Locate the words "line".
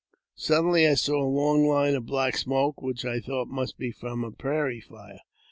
1.67-1.93